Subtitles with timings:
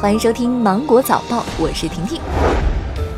[0.00, 2.20] 欢迎收听芒果早报，我是婷婷。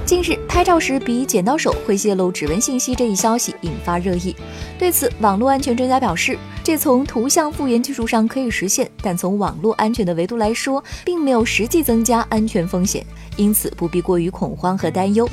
[0.06, 4.34] 近日，拍照时比剪刀手会泄露指纹信息这一消息引发热议。
[4.78, 13.04] 对此，网络安全专家表示，这从图像复原技术上可以实现，但从网络安全的维度来说，并没有实际增加安全风险，
[13.36, 15.28] 因此不必过于恐慌和担忧。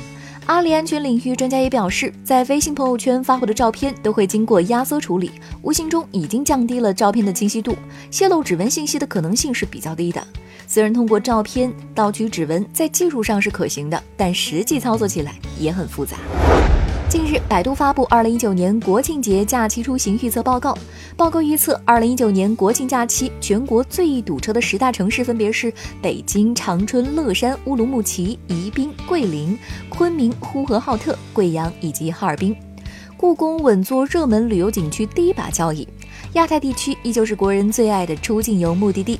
[0.48, 5.30] 阿里安全领域专家也表示，在微信朋友圈发布的照片都会经过压缩处理，
[5.60, 7.76] 无形中已经降低了照片的清晰度，
[8.10, 10.26] 泄露指纹信息的可能性是比较低的。
[10.66, 16.16] 虽然通过照片盗取指纹在技术上是可行的，但实际操作起来也很复杂。
[17.08, 20.76] 近日，百度发布二零一九年国庆节假期出行预测报告。
[21.16, 29.58] 报告预测，二零一九年国庆假期全国最易堵车的十大城市分别是北京、长春、乐山、乌鲁木齐、宜宾、桂林、
[29.88, 32.54] 昆明、呼和浩特、贵阳以及哈尔滨。
[33.16, 35.88] 故宫稳坐热门旅游景区第一把交椅。
[36.34, 39.18] 亚太地区依旧是国人最爱的出境游目的地。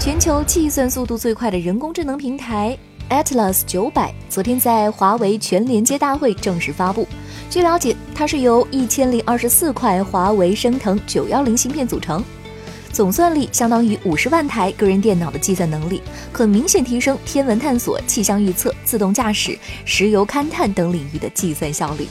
[0.00, 2.76] 全球计算速度最快的人工智能平台。
[3.08, 7.06] Atlas 九百昨天在华为全连接大会正式发布。
[7.48, 12.22] 据了解，它是由一千零二十四块华为升腾九幺零芯片组成，
[12.90, 22.08] 总算力相当于五十万台个人电脑的计算能力，可明显提升天文探索、气象预测、自动驾驶、石油勘探等领域的计算效率。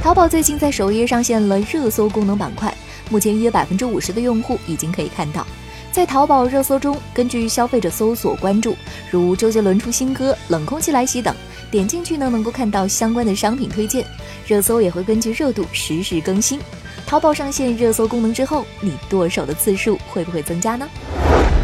[0.00, 2.72] 淘宝最近在首页上线了热搜功能板块，
[3.10, 5.44] 目前约百分之五十的用户已经可以看到。
[5.92, 8.76] 在淘宝热搜中，根据消费者搜索关注，
[9.10, 11.34] 如周杰伦出新歌、冷空气来袭等，
[11.68, 14.06] 点进去呢能够看到相关的商品推荐。
[14.46, 16.60] 热搜也会根据热度实时更新。
[17.08, 20.88] 淘宝上线热搜功能之后，你剁手的次数会不会增加呢？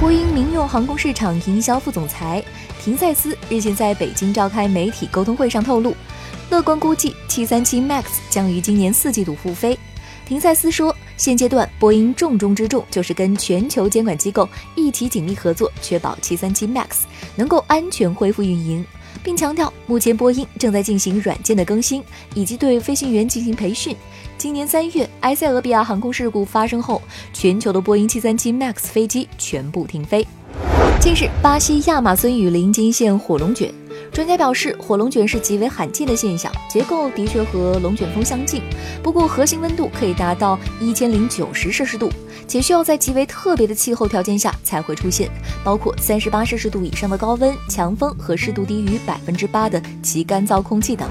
[0.01, 2.43] 波音民用航空市场营销副总裁
[2.83, 5.97] 廷塞斯日前在北京召开媒体沟通会上透露，
[6.51, 9.79] 乐观估计737 MAX 将于今年四季度复飞。
[10.27, 10.93] 廷塞斯说。
[11.17, 16.87] 现阶段，波音重中之重就是跟全球监管机构一起紧密合作，确保737 MAX
[17.35, 18.85] 能够安全恢复运营，
[19.23, 22.03] 并强调，目前波音正在进行软件的更新，
[22.35, 23.97] 以及对飞行员进行培训。
[24.37, 27.01] 今年三月，埃塞俄比亚航空事故发生后，
[27.33, 30.27] 全球的波音737 MAX 飞机全部停飞。
[31.01, 33.73] 近日，巴西亚马孙雨林惊现火龙卷。
[34.17, 38.63] 专家表示，火龙卷是极为罕见的现象，结构的确和龙卷风相近，
[39.03, 42.11] 不过核心温度可以达到一千零九十摄氏度，
[42.49, 45.31] 且需要在极为特别的气候条件下才会出现，
[45.63, 51.07] 包括三十八摄氏度以上的高温、强风和湿度低于百分之八的极干燥空气等。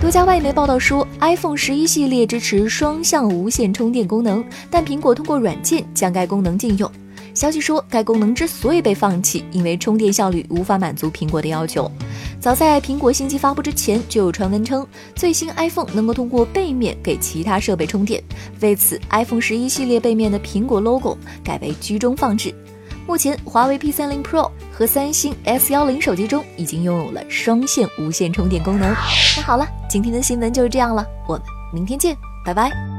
[0.00, 6.88] 多家外媒报道说，iPhone 十一系列支持双向无线充电功能，但苹果通过软件将该功能禁用。
[7.40, 11.90] 消息说，该功能之所以被放弃，因为充电效率无法满足苹果的要求。
[12.38, 14.86] 早在苹果新机发布之前，就有传闻称，
[15.16, 18.22] 最新 iPhone 能够通过背面给其他设备充电。
[18.60, 22.54] 为此，iPhone 十一系列背面的苹果 logo 改为居中放置。
[23.06, 28.90] 目前，华为 P 三零 Pro 和三星 S 幺零手机中已经拥有了双线无线充电功能。
[28.90, 31.42] 那好了，今天的新闻就是这样了，我们
[31.72, 32.14] 明天见，
[32.44, 32.89] 拜拜。